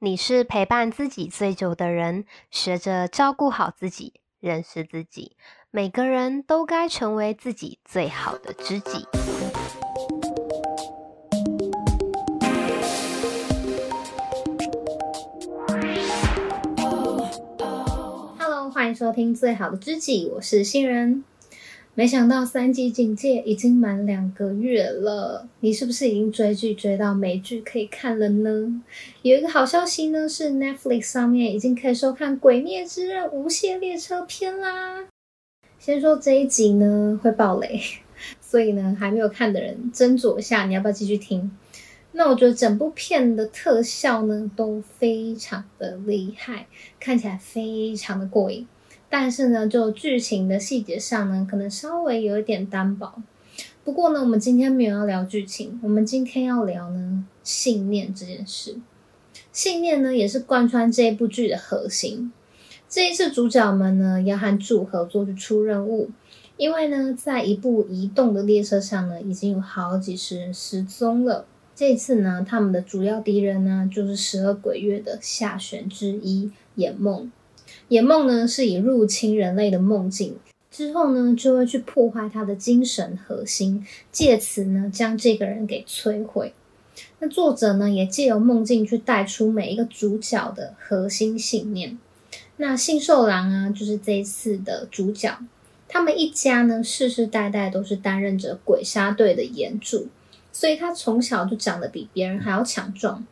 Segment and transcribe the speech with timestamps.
[0.00, 5.36] 你是陪伴自己最久的人，学着照顾好自己，认识自己。
[5.72, 9.04] 每个人都该成为自己最好的知己。
[18.72, 21.24] 欢迎收听《最好的知己》，我是新人。
[21.98, 28.80] 没想到三级警戒已经满两个月了，你是不是已经追剧追到没剧可以看了呢？
[29.22, 35.08] 有一个好消息呢，是 Netflix 上面已经可以收看《鬼灭之刃：无限列车篇》啦。
[35.80, 37.82] 先说这一集呢会爆雷，
[38.40, 41.50] 所以呢还没有看的人斟酌一下，你要不要继续听？
[42.12, 46.68] 那我觉得整部片的特效呢都非常的厉害，
[47.00, 48.68] 看起来非常的过瘾。
[49.10, 53.22] 但是呢，就剧情的细节上呢，可能稍微有一点单薄。
[53.84, 58.76] 不过呢，我们今天没有要聊剧情，我们今天要聊呢信念这件事。
[59.50, 62.30] 信念呢，也是贯穿这一部剧的核心。
[62.88, 66.10] 这一次主角们呢，要和柱合作去出任务，
[66.56, 71.46] 因为呢，在一部移动的列车上呢，已经有好几十人失踪了。
[71.74, 77.30] 这一次呢，他们的主要敌人呢，就是十二鬼月的下弦之一魇梦。
[77.88, 80.36] 魇梦呢，是以入侵人类的梦境
[80.70, 86.52] 之后呢，就会去破坏他的精神核心，借此呢将这个人给摧毁。
[87.20, 91.98] 那作者呢也借由梦境去带出每一个主角的核心信念。
[92.58, 95.38] 那信寿郎啊，就是这一次的主角，
[95.88, 100.08] 他们一家呢世世代代都是担任着鬼杀队的炎柱，
[100.52, 103.24] 所以他从小就长得比别人还要强壮。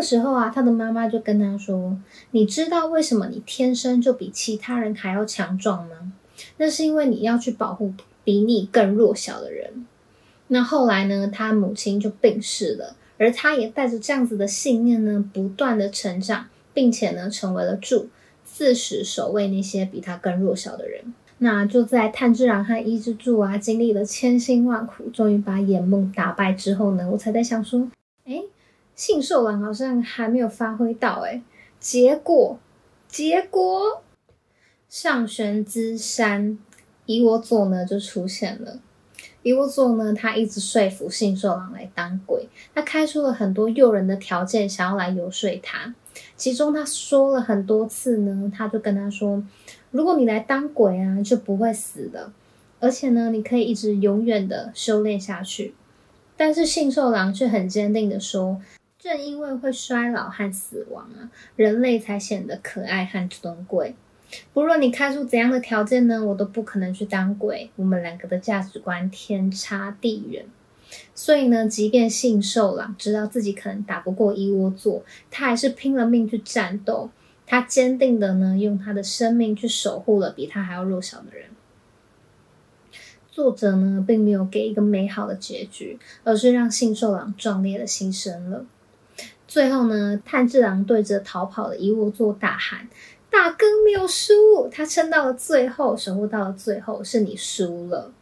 [0.00, 1.94] 这时候啊，他的妈妈就跟他说
[2.32, 6.10] ：“你知道为什么你天生就比其他人还要强壮吗？
[6.56, 7.92] 那是因为你要去保护
[8.24, 9.84] 比你更弱小的人。”
[10.48, 18.08] 那后来呢，他母亲就病逝了，而他也带着这样子的信念呢，不断的成长，并且呢，成为了柱，
[18.42, 21.12] 自始守卫那些比他更弱小的人。
[21.36, 27.86] 那就在炭治郎和伊之助啊，经历了千辛万苦，终于把眼梦打败之后呢，我才在想说，
[29.00, 31.40] 诶杏寿郎好像还没有发挥到诶，
[31.78, 32.58] 结果
[33.08, 34.02] 结果
[34.90, 36.58] 上弦之山
[37.06, 38.78] 猗窝座呢就出现了。
[39.42, 45.94] 猗窝座呢，他一直说服信寿郎来当鬼，他开出了很多诱人的条件，想要来游说他。
[46.36, 49.42] 其中他说了很多次呢，他就跟他说
[49.90, 52.30] ：“如果你来当鬼啊，就不会死的，
[52.80, 55.74] 而且呢，你可以一直永远的修炼下去。”
[56.36, 58.60] 但是信寿郎却很坚定的说。
[59.00, 63.94] 正因为会衰老和死亡啊，人类才显得可爱和尊贵。
[64.52, 67.70] 不论你开出怎样的条件呢，我都不可能去当鬼。
[67.76, 70.44] 我们两个的价值观天差地远。
[71.14, 77.08] 所以呢，即便杏寿郎知道自己可能打不过猗窝座，他还是拼了命去战斗。
[77.46, 81.48] 他坚定的呢，用他的生命去守护了比他还要弱小的人。
[83.30, 88.66] 作者呢，并没有给一个美好的结局，而是让杏寿郎壮烈的牺牲了。
[89.50, 92.88] 最后呢，炭治郎对着逃跑的猗窝座大喊
[93.28, 94.32] ：“大哥没有输，
[94.70, 98.12] 他撑到了最后，守护到了最后，是你输了。”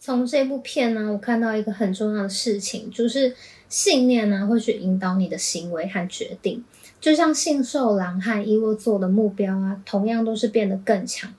[0.00, 3.36] 从这部片呢，我看到一个很重要的事情，就是
[3.68, 6.64] 信念呢会去引导你的行为和决定。
[7.00, 11.32] 就像杏寿郎和猗窝座的目标啊，同样都是变得更强。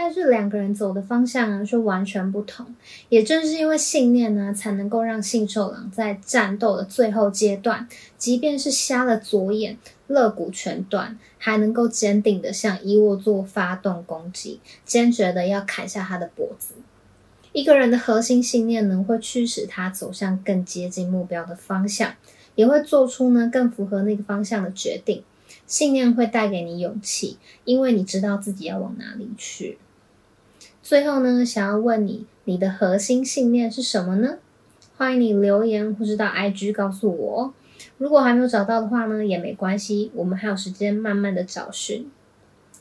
[0.00, 2.64] 但是两个人走的方向呢，却完全不同。
[3.08, 9.76] 也正是因为信念呢，才能够让信受郎在战斗的最后阶段，即便是瞎了左眼、
[10.06, 16.74] 肋骨全断，还能够坚定的向伊沃座发动攻击，坚决的要砍下他的脖子。
[17.52, 22.14] 一个人的核心信念呢，会驱使他走向更接近目标的方向，
[22.54, 25.24] 也会做出呢更符合那个方向的决定。
[25.66, 29.76] 信念会带给你勇气，因为你知道自己要往哪里去。
[30.82, 34.38] 最后呢，想要问你，你的核心信念是什么呢？
[34.96, 37.54] 欢迎你留言或是到 IG 告诉我。
[37.98, 42.10] 如果还没有找到的话呢，也没关系，我们还有时间慢慢的找寻。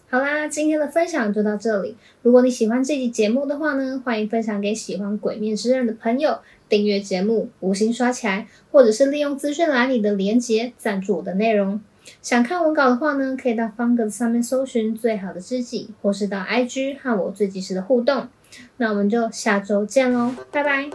[0.10, 1.98] 好啦，今天的分享就到这里。
[2.22, 6.40] 如果你喜欢这期节目的话呢，欢迎分享给喜欢《鬼灭之刃》的朋友，
[6.70, 11.82] 订阅节目，五星刷起来，或者是利用资讯栏里的连结赞助我的内容。
[12.22, 18.28] 想看文稿的话呢，可以到方格子上面搜寻最好的知己，或是到 IG 和我最及时的互动。
[18.78, 20.90] 那我们就下周见喽，拜拜。